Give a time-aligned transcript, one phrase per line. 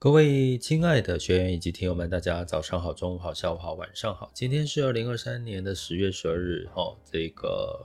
[0.00, 4.30] 各位亲爱的学员以及听友们，大家早上好、中午好、下午好、晚上好。
[4.32, 7.84] 今天是二零二三年的十月十二日，哈，这个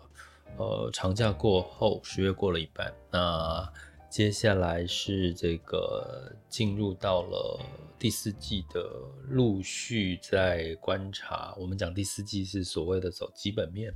[0.55, 3.67] 呃长假过后，十月过了一半，那
[4.11, 7.59] 接下来是这个进入到了
[7.97, 8.87] 第四季的
[9.29, 11.55] 陆续在观察。
[11.57, 13.91] 我们讲第四季是所谓的走基本面，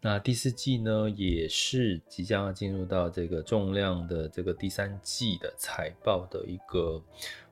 [0.00, 7.02] 那第四季呢也是即将要进入到这个重量的这个第三季的财报的一个。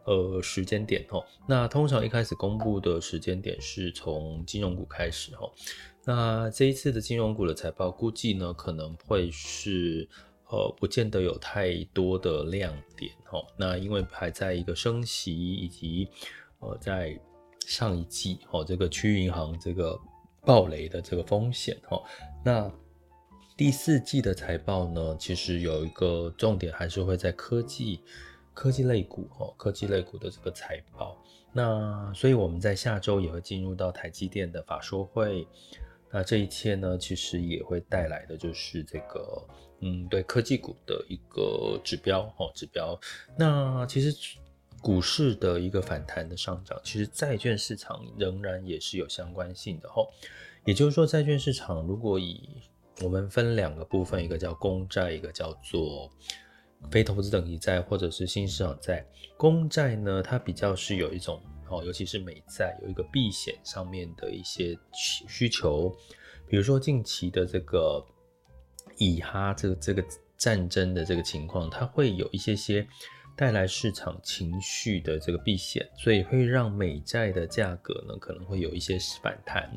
[0.05, 5.51] 呃，时间点哦，那通常一开始公布的时间点是从金融股开始哦，
[6.05, 10.07] 那这一次的金融股的财报估计呢，可能会是
[10.51, 16.07] 呃，不见得有太多的亮点哦，那因为还在一个升息以及
[16.59, 17.19] 呃，在
[17.67, 19.99] 上一季哦，这个区域银行这个
[20.43, 22.03] 暴雷的这个风险哦，
[22.45, 22.71] 那
[23.57, 28.01] 第四季的财报呢，其实有一个重点还是会在科技。
[28.55, 31.21] 科技类股哦，科技类股的这个财报，
[31.53, 35.47] 那所以我们在下周也会进入到台积电的法说会，
[36.11, 39.45] 那这一切呢，其实也会带来的就是这个
[39.81, 42.99] 嗯，对科技股的一个指标哦，指标。
[43.37, 44.39] 那其实
[44.81, 50.07] 股市的一个反弹的上涨，其实债券市场仍然也是有相关性的哦。
[50.65, 52.49] 也就是说，债券市场如果以
[53.03, 56.09] 我们分两个部分，一个叫公债，一个叫做。
[56.91, 59.05] 非投资等级债或者是新市场债，
[59.37, 64.79] 公债呢，它比较是有一种哦，尤其是美债有一个避险上面的一些
[65.29, 65.95] 需求，
[66.47, 68.05] 比如说近期的这个
[68.97, 70.05] 以哈这个这个
[70.37, 72.87] 战争的这个情况，它会有一些些
[73.35, 79.69] 带来市场情绪的这个避险，所以会让美债的价格呢可能会有一些反弹，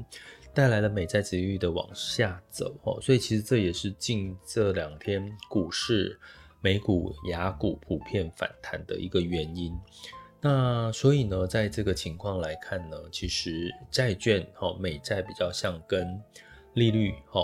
[0.54, 6.20] 带来了美债值率的往下走哦，所以其实这也是近这两天股市。
[6.68, 9.74] 美股、雅股普遍反弹的一个原因，
[10.42, 16.22] 那所以呢，在这个情况来看呢，其实债券哈、美债比较像跟
[16.74, 17.40] 利率哈，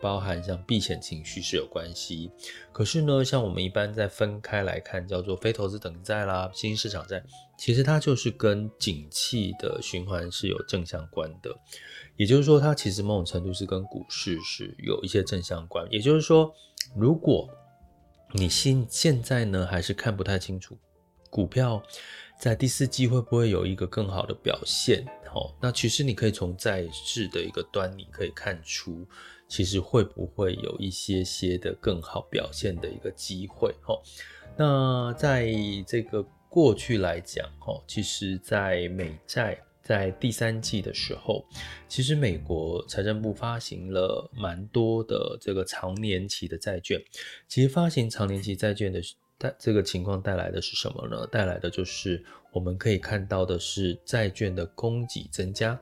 [0.00, 2.30] 包含像避险情绪是有关系。
[2.70, 7.20] 可是呢，像我们一般在分开来看，叫做非投资等债啦、新兴市场债，
[7.58, 11.52] 其实它就是跟景气的循环是有正相关的。
[12.14, 15.84] 也就是说，它其实某种程度是跟股市是有一些正相关。
[15.90, 16.54] 也就是说，
[16.94, 17.48] 如果
[18.32, 20.76] 你现现在呢，还是看不太清楚
[21.28, 21.82] 股票
[22.38, 25.04] 在第四季会不会有一个更好的表现？
[25.34, 29.06] 哦，那其实你可以从债市的一个端，你可以看出，
[29.48, 33.74] 其实会不会有一些些的更好表现的一个机会？
[33.86, 34.00] 哦，
[34.56, 35.52] 那在
[35.86, 39.60] 这个过去来讲，哦，其实，在美债。
[39.90, 41.44] 在第三季的时候，
[41.88, 47.02] 其实美国财政部发行了蛮多的这个长年期的债券。
[47.48, 49.02] 其实发行长年期债券的
[49.36, 51.26] 带这个情况带来的是什么呢？
[51.26, 55.76] 带来的就是我们可以看到的是债券的供给增加。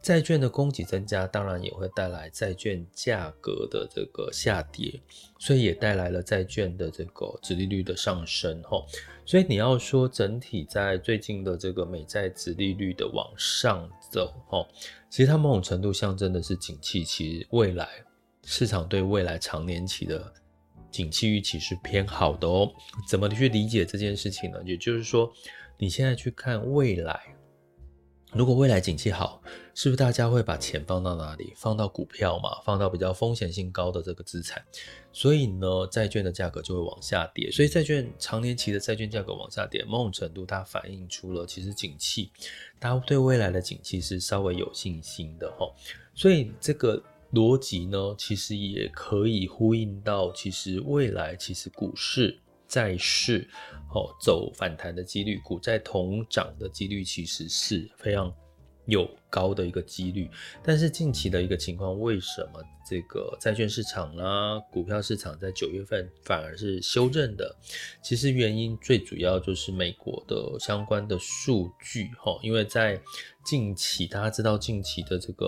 [0.00, 5.00] 债券的供给增加，当然也会带来债券价格的这个下跌，
[5.38, 8.62] 所以也带来了债券的这个殖利率的上升。
[8.62, 8.86] 吼，
[9.26, 14.68] 所以你要说整体在最近的这个美债殖利率的往上走，吼，
[15.10, 17.88] 其实它某种程度象征的是景气，其实未来
[18.44, 20.32] 市场对未来长年期的
[20.90, 22.70] 景气预期是偏好的哦。
[23.06, 24.58] 怎么去理解这件事情呢？
[24.64, 25.30] 也就是说，
[25.76, 27.34] 你现在去看未来。
[28.32, 29.40] 如果未来景气好，
[29.74, 31.54] 是不是大家会把钱放到哪里？
[31.56, 34.62] 放到股票嘛，放到比较风险性高的这个资产。
[35.14, 37.50] 所以呢，债券的价格就会往下跌。
[37.50, 42.30] 所以债券长年期的债券价格往下跌，某种程度它反映出了其实景气，
[42.78, 45.66] 大家对未来的景气是稍微有信心的哈。
[46.14, 47.02] 所以这个
[47.32, 52.38] 逻辑呢，其实也可以呼应到，其实未来其实股市。
[52.68, 53.48] 债市
[53.94, 58.32] 哦，走反弹的几率，股债同涨的几率其实是非常
[58.84, 60.30] 有高的一个几率。
[60.62, 67.54] 但是近期的一个情况，为什么这个债券市场啦、股票市场在九月份反而是修正的？
[68.02, 73.00] 其实原因最主要就是美国的相关的数据哈，因为在
[73.44, 75.46] 近期大家知道近期的这个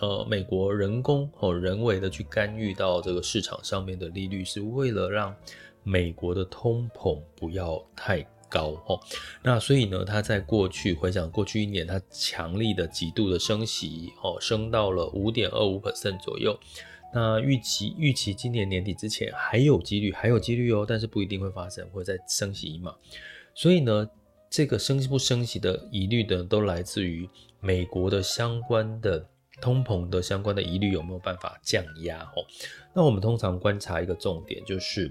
[0.00, 5.34] 呃美国人工哦人为的去干预到这个市场上面的利率，是为了让
[5.82, 9.00] 美国的通膨不要太高哦。
[9.42, 16.58] 那所以呢，他在过去回想过去一年，他强力的几度的升息哦，升到了五点二五 percent 左右。
[17.12, 22.94] 那预期预期今年年底之前还有几率，还有几率哦，但是不一定会发生，会再升息一码。
[23.52, 24.08] 所以呢，
[24.48, 27.28] 这个升不升息的疑虑的都来自于
[27.58, 29.26] 美国的相关的
[29.60, 32.46] 通膨的相关的疑虑有没有办法降压哦。
[32.94, 35.10] 那我们通常观察一个重点，就是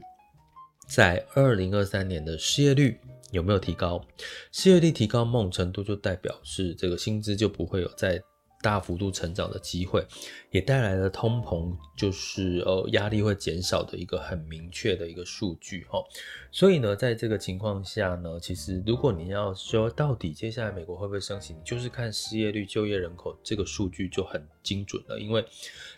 [0.89, 2.99] 在二零二三年的失业率
[3.31, 4.03] 有没有提高？
[4.51, 8.19] 失业率提高某种程度就代表是这个薪资就不会有在。
[8.61, 10.05] 大幅度成长的机会，
[10.51, 16.03] 也带来了通膨，就是呃压力会减少的一个很明确的一个数据哈。
[16.51, 25.45] 所以呢，在这个情况下呢，其实如果你要说到底接下来美国会不会升息，你就是看失业率、就业人口这个数据就很精准了，因为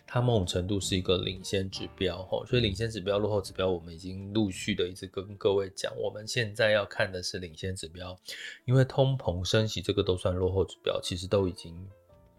[0.06, 2.46] 它某种程度是一个领先指标哈。
[2.46, 8.16] 所以领先指标、落后指标，我们已经陆续的一直跟各位讲，我们现在要看的是领先指标，
[8.66, 11.76] 因为通膨升息这个都算落后指标，其实都已经。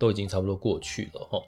[0.03, 1.41] 都已经差不多过去了哈，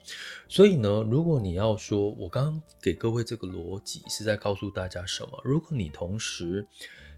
[0.47, 5.41] 所以呢，如果你要说，我刚刚给各位这个逻辑是在告诉大家什么？
[5.43, 6.65] 如果你同时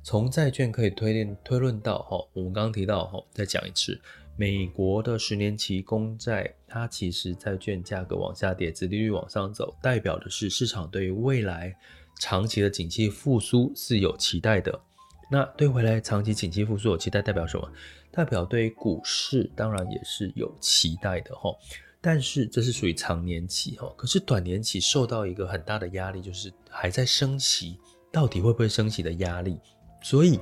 [0.01, 4.01] 从债券可以推论推论到哈，我们刚刚提到哈，再讲一次，
[4.35, 11.71] 美国的十年期公债，它其实债券价格往下跌，殖利率往上走，代表的是市场对于未来
[12.19, 14.81] 长期的景气复苏是有期待的。
[15.29, 17.71] 那对未来长期景气复苏有期待，代表什么？
[18.17, 21.55] 代表对于股市当然也是有期待的哈，
[22.01, 27.77] 但是这是属于长年期哈，可是短年期受到一个很大的压力，就是还在升息，
[28.11, 29.59] 到底会不会升息的压力？
[30.01, 30.39] 所以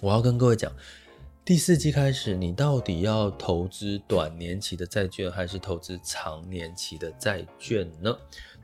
[0.00, 0.72] 我要跟各位讲，
[1.44, 8.16] 第四季开始，你到底要投资短年期的债券，还是投资长年期的债券呢？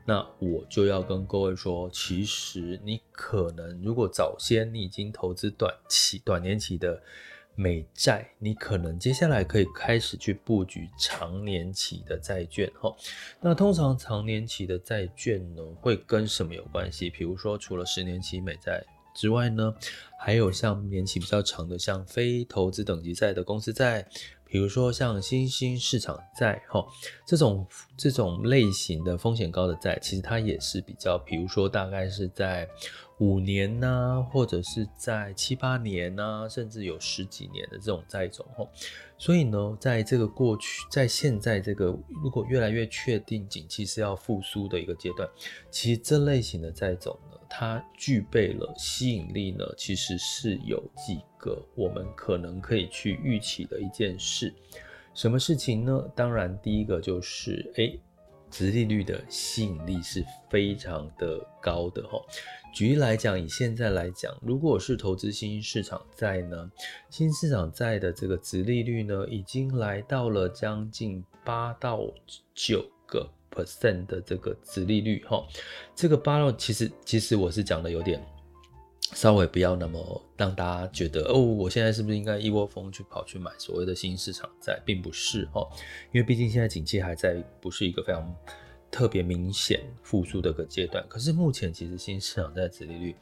[0.03, 7.03] 那我就要跟各位说，其实你可能如果早先你已经投资短期、短年期的。
[7.55, 12.93] 美债，你可能接下来可以开始去布局长年期的债券哈。
[13.39, 17.09] 那通常长年期的债券呢，会跟什么有关系？
[17.09, 18.83] 比如说，除了十年期美债
[19.15, 19.73] 之外呢，
[20.19, 24.05] 还有像年期比较长的，像非投资等级债的公司债，
[24.43, 26.85] 比如说像新兴市场债哈，
[27.25, 27.65] 这种
[27.95, 32.67] 这种类型的风险高的债，其实它也是比较，比如说大概是在。
[33.19, 38.69] 五年呐、或者是在七八年呐、甚至有十几年的这种债种吼，
[39.17, 45.29] 所以呢，在这个过去，在现在这个如果越来越确定景气是要复苏的一个阶段，
[45.71, 54.53] 其实这类型的债种呢，它具备了吸引力呢，其实是有几个我们可能可以去预期的一件事。
[55.13, 56.11] 什么事情呢？
[56.13, 57.97] 当然，第一个就是诶，
[58.57, 62.25] 殖利率的吸引力是非常的高的吼。
[62.73, 66.71] 举例来讲，以现在来讲，如果是投资新兴市场债呢，
[67.09, 71.99] 新兴市场债的这个殖利率呢，已经来到了将近八到
[72.53, 75.45] 九个 percent 的这个殖利率哈。
[75.93, 78.25] 这个八到其实其实我是讲的有点
[79.13, 85.67] 稍微不要那么让大家觉得哦，我现在是不是应该一窝蜂去跑去买所谓的新市场债，并不是哦，
[86.11, 88.35] 因为毕竟现在景气还在不是一个非常。
[88.91, 93.13] 特别明显复苏的个阶段，可是目前其实新市场债殖利率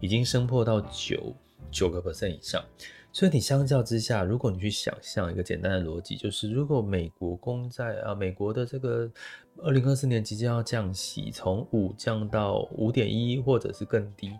[0.00, 1.32] 已经升破到九
[1.70, 2.64] 九个 percent 以上，
[3.12, 9.10] 所以你相较之下，如果你去想象一个简单的逻辑，就是如果美国公债啊，美国的这个
[9.58, 14.32] 二零二四年即将要降息，从五降到五点一或者是更低。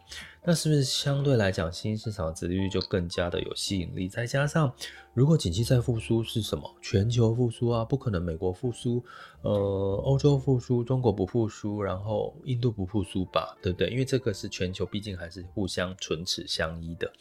[0.44, 4.08] 那是不是相对来讲，新兴市场的殖利率就更加的有吸引力？
[4.08, 4.72] 再加上，
[5.12, 6.64] 如果景气再复苏是什么？
[6.80, 9.04] 全球复苏啊，不可能美国复苏，
[9.42, 13.54] 呃，欧洲复苏，中国不复苏，然后印度不复苏吧？
[13.60, 13.90] 对不对？
[13.90, 17.12] 因为这个是全球，毕竟还是互相唇齿相依的。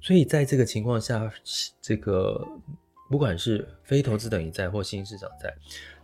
[0.00, 1.32] 所以在这个情况下，
[1.80, 2.46] 这个
[3.10, 5.54] 不管是非投资等级债或新市场债。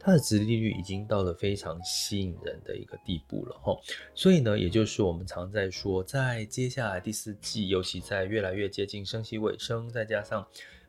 [0.05, 3.73] 它的殖利率已经到了非常吸引人的一个地步了哈，
[4.17, 10.45] 所以呢，也就是我们常在说，在接下来第四季，尤其在越来越接近升息尾声，再加上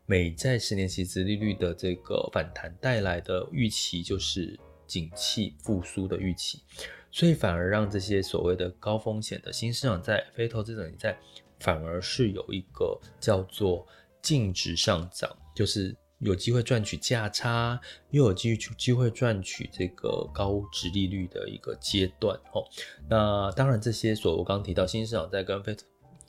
[0.07, 6.63] 美债十年期殖利率的这个反弹带来的预期，就是景气复苏的预期，
[7.12, 11.15] 所以反而让这些所谓的高风险的新市场债、非投资等级债，
[11.63, 13.88] 反而是有一个叫做
[14.22, 15.96] 净值上涨，就是。
[16.20, 17.77] 有机会赚取价差，
[18.12, 22.63] 又有机机会赚取这个高值利率的一个阶段哦。
[23.10, 25.75] 那当然，这些所我刚刚提到新市场债跟非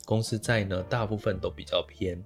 [0.04, 2.20] 公司债呢，大部分都比较偏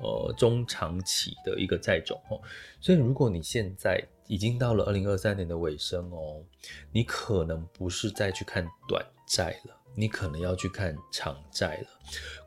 [0.00, 2.40] 呃中长期的一个债种哦。
[2.80, 6.42] 所以，如果你现在已经到了二零二三年的尾声哦，
[6.90, 11.88] 你可能不是再去看短债了，你可能要去看长债了。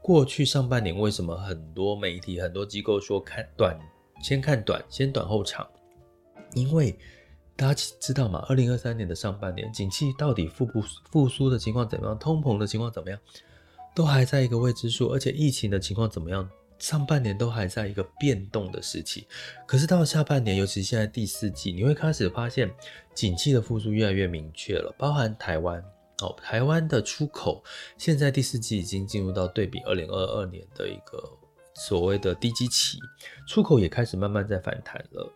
[0.01, 3.79] 过去上半年为什么很多媒体、很多机构说看短，
[4.21, 5.67] 先看短，先短后长？
[6.53, 6.97] 因为
[7.55, 8.45] 大家知道吗？
[8.47, 12.17] 二零二三年的上半年，景气到底复不复苏的情况怎么样？
[12.19, 13.19] 通膨的情况怎么样？
[13.95, 16.49] 都还在一个未知数，而且疫情的情况怎么样？
[16.77, 19.25] 上半年都还在一个变动的时期。
[19.65, 22.69] 可是到下半年，尤其现在第四季，你会开始发现
[23.13, 25.81] 景气的复苏越来越明确了，包含台湾。
[26.21, 27.61] 哦，台湾的出口
[27.97, 31.21] 现在第四季已经进入到对比二零二二年的一个
[31.73, 32.97] 所谓的低基期，
[33.45, 35.29] 出口也开始慢慢在反弹了，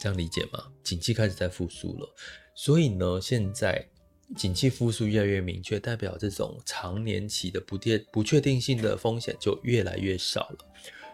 [0.00, 0.64] 这样理解吗？
[0.82, 2.08] 景气开始在复苏了，
[2.54, 3.86] 所以呢，现在
[4.36, 10.58] 景气复苏越来越明确，代表这种长年期的不定不确定性的风险就越来越少了，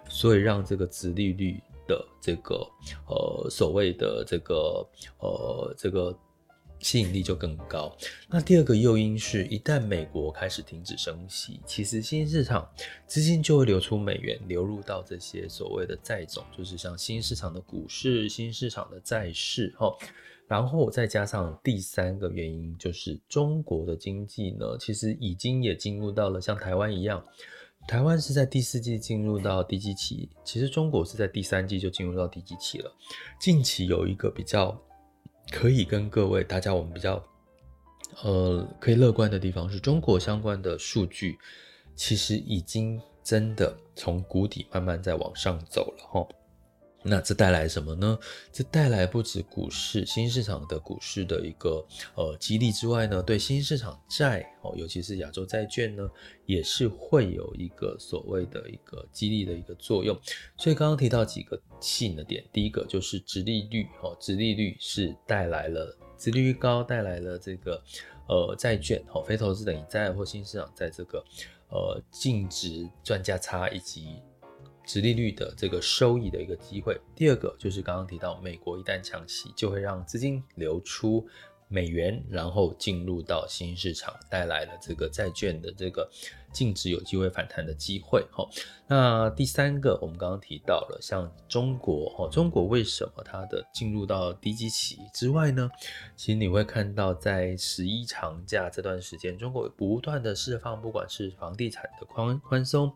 [0.08, 2.64] 所以让这个殖利率的这个
[3.08, 6.16] 呃所谓的这个呃这个。
[6.80, 7.96] 吸引力就更高。
[8.28, 12.68] 那第二个诱因是，一旦美国开始停止升息，其实新兴市场
[13.06, 19.90] 资金就会流出美元，流入到这些所谓的债种，就是像新市场的股市、新市场的债市，哈。
[20.46, 27.24] 然后再加上第三个原因，就是中国的经济呢，其实已经也进入到了像台湾一样，
[27.88, 32.94] 台湾是在第四季进入到低基期，其实中国是在第三季就进入到低基期了。
[33.40, 34.78] 近期有一个比较。
[35.50, 37.22] 可以跟各位大家，我们比较，
[38.22, 41.38] 呃，可以乐观的地方是中国相关的数据，
[41.94, 46.26] 其实已经真的从谷底慢慢在往上走了哈。
[47.06, 48.18] 那这带来什么呢？
[48.50, 56.10] 这带来不止股市、新市场的股市的一个呃激励之外呢，对新市场债哦，尤其是亚洲债券呢，
[56.46, 60.18] 也是会有一个所谓的一个激励的一个作用。
[60.56, 67.82] 所以刚刚提到几个吸引的点，第一个就是殖利率哦，殖利率是带来了殖利率高，带来了这个
[68.28, 71.22] 呃债券哦，非投资等级债或新市场在这个
[71.68, 74.22] 呃净值赚价差以及。
[74.84, 77.00] 殖利率的这个收益的一个机会。
[77.14, 81.26] 第二个就是刚刚提到，美国一旦降息，就会让资金流出
[81.68, 86.08] 美元，然后进入到新市场，带来了这个债券的这个
[86.52, 88.24] 净值有机会反弹的机会。
[88.30, 88.46] 哈，
[88.86, 95.68] 那第三个，我们刚刚提到了，像中国，哈，中国为什么它的进入到低基期之外呢？
[96.14, 102.94] 其实你会看到，在十一长假这段时间，中国不断的释放，不管是房地产的宽宽松。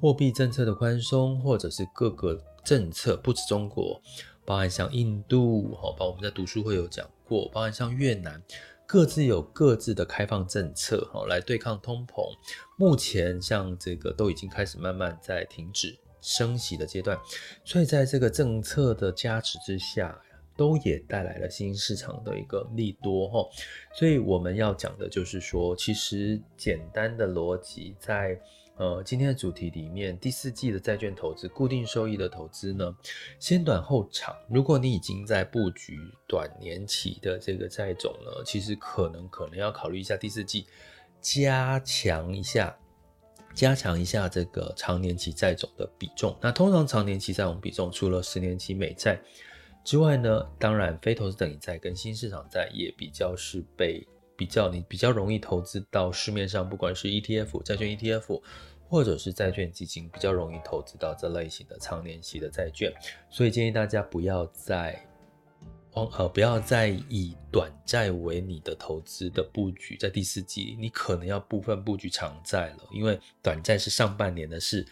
[0.00, 4.00] 货币政策的宽松，或者是各个政策，不止中国，
[4.44, 8.42] 包含像印度，哈，包括我们在读书会有讲过，包含像越南，
[8.84, 12.24] 各自有各自的开放政策，哈，来对抗通膨。
[12.76, 17.16] 目前像这个都已经开始慢慢在停止升息的阶段，
[17.64, 20.20] 所以在这个政策的加持之下，
[20.56, 23.48] 都也带来了新兴市场的一个利多，哈。
[23.94, 28.36] 所以我们要讲的就是说，其实简单的逻辑在。
[28.78, 32.96] 呃，今天的主题里面，第四季的债券投资、固定收益的投资呢，
[33.38, 34.34] 先短后长。
[34.48, 40.66] 如果你已经在布局短年期的这个债种呢，其实可能可能要考虑一下第四季
[41.20, 42.76] 加强一下，
[43.54, 46.34] 加强一下这个长年期债种的比重。
[46.40, 49.20] 那通常长年期债种比重，除了十年期美债
[49.84, 54.08] 之外呢，当然非投资等级债跟新市场债也比较是被。
[54.36, 58.40] 比较你比较容易投资到市面上，不管是 ETF 债券 ETF，
[58.88, 62.92] 或者是债券基金，比较容易投资到这类型的长年期的债券。
[63.30, 65.06] 所以建议大家不要再，
[65.94, 69.96] 呃，不要再以短债为你的投资的布局。
[69.96, 74.86] 在第四季，你可能要部分布局长债了，因为短债是上半年的事。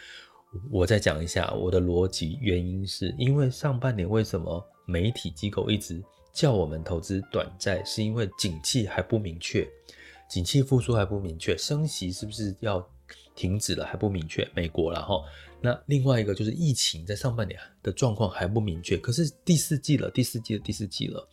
[0.70, 6.02] 我再讲一下我的逻辑，原因是因为上半年为什么媒体机构一直。
[6.32, 9.68] 叫我们投资短债，是因为景气还不明确，
[10.28, 12.86] 景气复苏还不明确，升息是不是要
[13.34, 14.48] 停止了还不明确。
[14.54, 15.22] 美国了哈，
[15.60, 21.28] 那另外一个就是疫情在上半年的状况还不明确，可是第四季了，第四季的第四季了。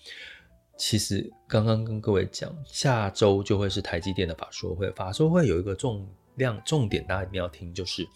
[0.77, 8.07] 其实刚刚跟各位讲，下周就会是台积电的法说会，法说会有一个重量重点，大家一定要听，就是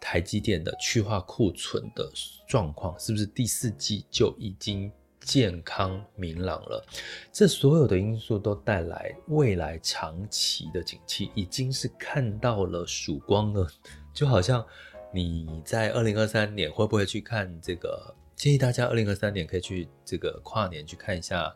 [0.00, 2.10] 台积电的去化库存的
[2.48, 4.90] 状况，是不是第四季就已经。
[5.26, 6.86] 健康明朗了，
[7.32, 13.68] 这所有的因素都带来未来长期的景气，已经是看到了曙光了。
[14.14, 14.64] 就好像
[15.12, 18.14] 你在二零二三年会不会去看这个？
[18.36, 21.52] 建议大家二零二三年可以去这个跨年去看一下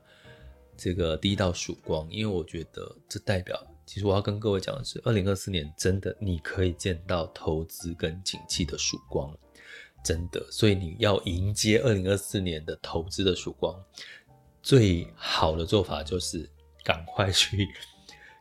[0.76, 3.54] 这个第一道曙光，因为我觉得这代表，
[3.86, 9.30] 其实我要跟各位讲的是，二零二四年真的你可以见到投资跟景气的曙光。
[10.02, 13.74] 真的，所以你要迎接二零二四年的投资的曙光，
[14.62, 16.50] 最好的做法就是
[16.84, 17.68] 赶快去，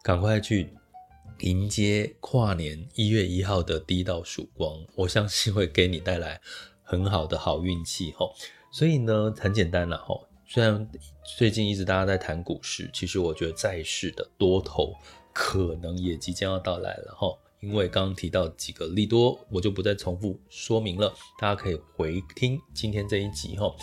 [0.01, 0.73] 赶快去
[1.39, 6.39] 迎接跨年一月一号的第一道曙光，我相信会给你带来
[6.81, 8.33] 很好的好运气吼。
[8.71, 10.25] 所以呢，很简单了吼。
[10.47, 10.89] 虽然
[11.37, 14.93] 最近一直大家在谈股市，其实我觉得债市的多头
[15.33, 17.37] 可能也即将要到来了吼。
[17.61, 23.73] 因为刚刚提到几个利多，我就不再重复说明了，大家可以回听今天这一集哈。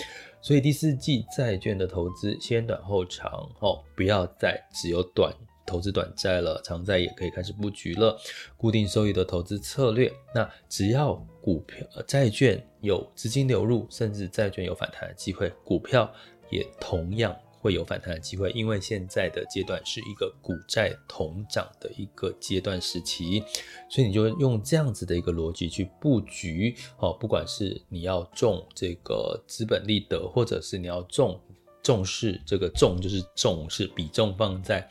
[0.40, 5.34] 所以第四季债券的投资先短后长哈，不要再只有短。
[5.66, 8.16] 投资短债了，长债也可以开始布局了。
[8.56, 16.08] 固定收益的投资策略，那只要股票、债券有资金流入，甚至债券有反弹的机会，股票
[16.50, 18.50] 也同样会有反弹的机会。
[18.52, 23.42] 因为现在的阶段是一个股债同涨的一个阶段时期，
[23.90, 27.12] 所以你就用这样子的一个逻辑去布局哦。
[27.12, 31.40] 不管是你要重这个资本利得，或者是你要重
[31.82, 34.88] 重视这个重，就是重视比重放在。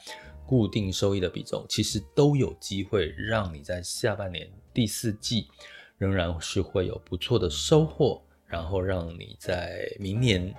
[0.48, 5.48] 固定收益的比重，其实都有机会让你在下半年第四季
[5.98, 10.54] 仍然是会有不错的收获，然后让你在明年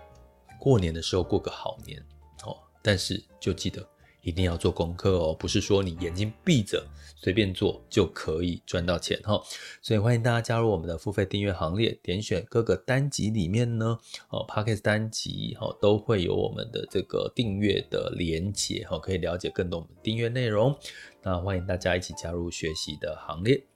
[0.66, 2.04] 过年的时候过个好年
[2.44, 2.56] 哦。
[2.82, 3.86] 但是就记得。
[4.22, 9.40] 一定要做功课哦，不是说你眼睛闭着随便做就可以赚到钱哈。
[9.80, 13.96] 所以欢迎大家加入我们的付费订阅行列，点选各个单集里面呢，
[14.30, 20.76] 哦，Podcast 单集哈都会有我们的这个订阅的连接哈，可以了解更多我们订阅内容。
[21.22, 23.75] 那欢迎大家一起加入学习的行列。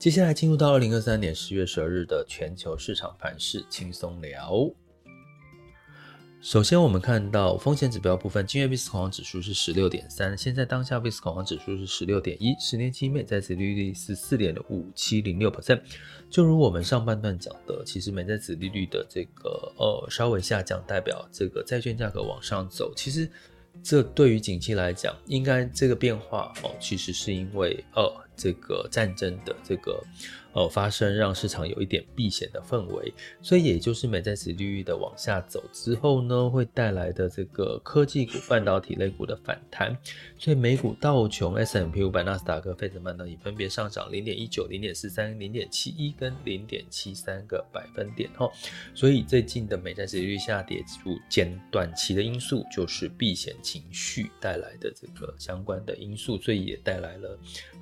[0.00, 4.66] 接下来进入到二零二三年十月十二日的全球市场盘势轻松聊。
[6.40, 15.82] 首先，我们看到风险指标部分，今日 VIX 恐慌指数是十六点三，现在当下 VIX 恐慌指数是十六点一，十年期美债殖利率是四点五七零六 percent。
[16.30, 22.90] 就如我们上半段讲的，其实美债殖利率的这个呃稍微下降，代表这个债券价格往上走。
[22.96, 23.30] 其实
[23.82, 28.10] 这对于景气来讲，应该这个变化哦，其实是因为呃。
[28.36, 30.02] 这个战争的这个
[30.52, 33.12] 呃发生，让市场有一点避险的氛围，
[33.42, 39.96] 所以也就是美债殖利率的往下走之后呢，会带来的这个科技股、半导体类股的反弹，
[40.38, 48.50] 所以美股道琼、S M P 五百、纳斯达克、费城半导体分别上涨零点一九、零点四三、零点七一跟零点七三个百分点哈。
[48.94, 57.38] 所以最近的美债殖利率下跌，主减短期的因素就是避险情绪带来的这个相关的因素，所以也带来了。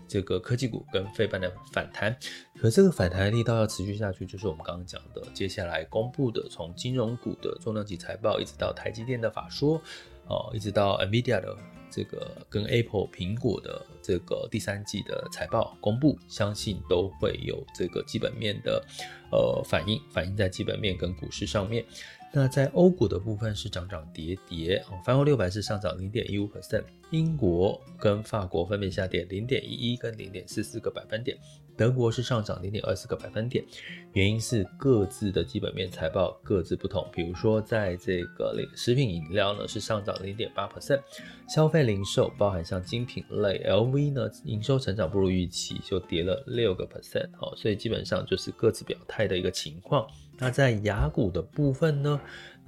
[0.06, 2.16] 这个科技股跟费半的反弹，
[2.58, 9.78] 可这个反弹力道要持续下去，就是我们刚刚讲的，接下来公布的从金融股的重量级财报，一直到台积电的法说，
[10.26, 11.54] 哦，一直到 NVIDIA 的
[11.90, 18.82] 这个跟 Apple 苹果的这个第三季的财报公布，相信都会有这个基本面的
[19.30, 21.84] 呃反应，反映在基本面跟股市上面。
[22.32, 31.36] 那在欧股的部分是涨涨跌跌，哦，泛欧六百是上涨零点一五 percent，英国跟法国分别下跌零点一一跟零点四四个百分点，
[31.76, 33.64] 德国是上涨零点二四个百分点，
[34.12, 41.00] 原因是各自的基本面财报各自不同，比如说在这个食品饮料呢是上涨零点八 percent，
[41.48, 50.06] 消费零售包含像精品类 LV 呢营收成长不如预期，就跌了六个 percent，好，所以基本上就是各自表态的一个情况。
[50.40, 52.20] 那在雅股的部分呢？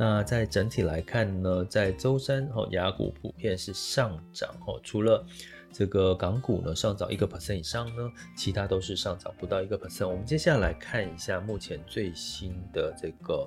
[0.02, 5.22] 那在整体来看呢，在周三哦，雅股普遍是上涨哦，除了
[5.70, 10.08] 这个港股呢上涨一个 percent 以上呢，其他都是上涨不到一个 percent。
[10.08, 13.46] 我们接下来看一下目前最新的这个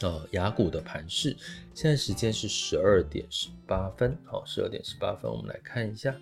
[0.00, 1.36] 呃雅股的盘势，
[1.74, 6.16] 现在时间是十二点十八分，好，十二点十八分，我们来看一下。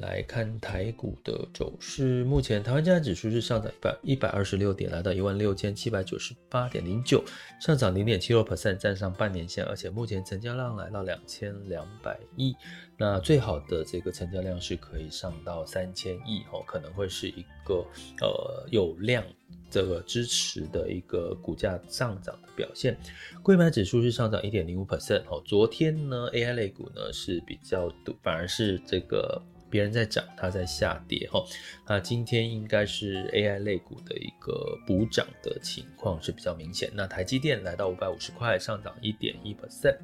[0.00, 7.22] 来看台股的走势，目前台湾加权指数是上涨一百一百二十六点，来到一万六千七百九十八点零九，
[7.60, 12.56] 上涨零点七六 percent，站上半年线，而且目前成交量来到两千两百亿，
[12.96, 17.86] 那最好的这个成交量是可以上到三千亿哦，可能会是一个
[18.22, 19.22] 呃有量
[19.70, 22.98] 这个支持的一个股价上涨的表现。
[23.42, 29.42] 柜买指数是上涨一点零五 percent 哦，昨天呢 AI 类股呢是比较反而是这个。
[29.70, 31.44] 别人在涨，它在下跌哈。
[31.86, 36.90] 那今天应该是 AI 类股的一个补涨的情况是比较明显。
[36.92, 39.96] 那台积电来到五百五十块，上涨一点一 percent。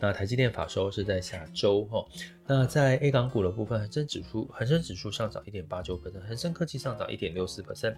[0.00, 2.06] 那台积电法收是在下周哈。
[2.50, 7.94] 那在 A 港股的部分，恒生指数恒生指数上涨一点八九 percent，恒生科技上涨一点六四 percent，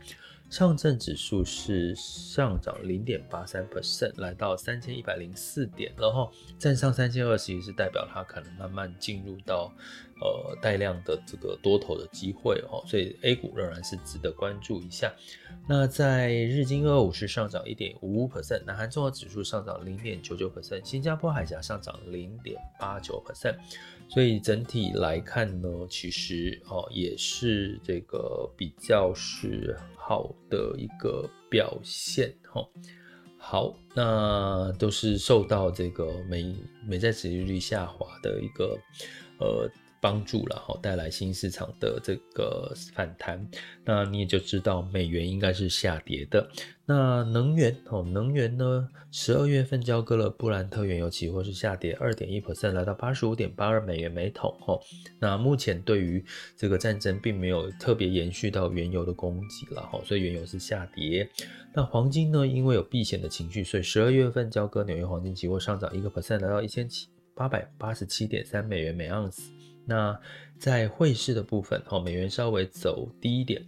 [0.50, 9.72] 上证指数是上涨零点八三 percent，来到三千一百零四点，然后站上三千二十，是代表它可能慢慢进入到
[10.20, 15.14] 呃带量的这个多头的机会哦，所以 A 股仍然是值得关注一下。
[15.68, 23.54] 那在日经二五是上涨一点五五 percent，南韩综合指数上涨零点九九 percent，新加坡海峡上涨零点八九 percent。
[24.12, 32.68] 所以整体来看呢，其实哦也是这个比较是好的一个表现哈。
[33.38, 38.76] 好，那都是受到这个美美债殖利率下滑的一个
[39.38, 39.70] 呃。
[40.00, 43.46] 帮助了哈，带来新市场的这个反弹，
[43.84, 46.48] 那你也就知道美元应该是下跌的。
[46.86, 54.80] 那能源哦，能源呢，十二月份交割了布兰特原油期货是下跌二点一 percent，来到八十五点八二美元每桶哦。
[55.20, 56.24] 那目前对于
[56.56, 61.28] 这个战争并没有特别延续到原油的供给了哈，所以原油是下跌。
[61.72, 69.42] 那黄金呢，因为有避险的情绪，所以十二月份交割纽约黄金期货上涨一个 percent，来到一千七八百八十七点三美元每盎司。
[69.90, 70.16] 那
[70.56, 73.60] 在汇市的部分，哈，美元稍微走低一点，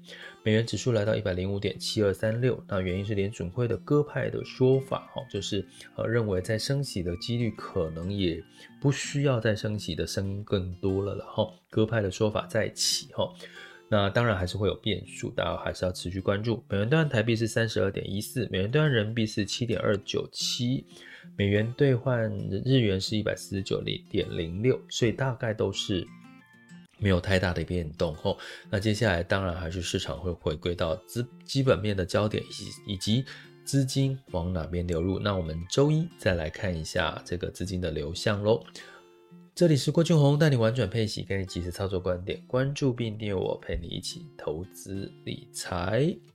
[0.44, 2.62] 美元指数来到一百零五点七二三六。
[2.68, 8.40] 那原因是联准会的鸽派的说法，哈，就是呃认为在升息的几率可能也
[8.80, 13.28] 不需要再升息的声音更多了了，哈，鸽派的说法再起，哈。
[13.88, 16.62] 那当然还是会有变数，大家还是要持续关注。
[16.68, 20.86] 美元兑换台币是三十二点一四，美元兑换人民币是七点二九七。
[21.36, 22.30] 美元兑换
[22.64, 26.06] 日元是一百四十九零点零六，所以大概都是
[26.98, 28.38] 没有太大的变动吼。
[28.70, 33.24] 那接下来当然还是市场会回归到资基本面的焦点，以以及
[33.64, 35.18] 资金往哪边流入。
[35.18, 38.62] 那我们周一再来看一下这个资金的流向喽。
[39.54, 46.31] 这里是郭俊宏带你玩转配息，给你及时操作观点，关注并订阅我，陪你一起投资理财。